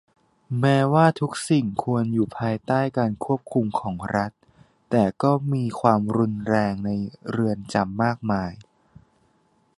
[0.59, 4.31] แม้ว่าทุกสิ่งควรอยู่ภายใต้การควบคุมของรัฐ
[4.89, 6.91] แต่ก็มีความรุนแรงใน
[7.29, 8.51] เรือนจำมากมาย